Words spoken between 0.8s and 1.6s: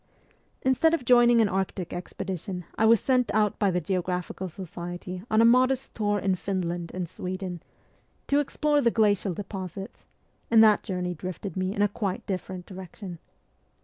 of joining an